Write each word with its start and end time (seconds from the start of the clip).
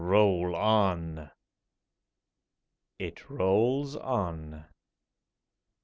Roll 0.03 0.55
on! 0.55 1.29
[It 2.97 3.29
rolls 3.29 3.95
on. 3.95 4.65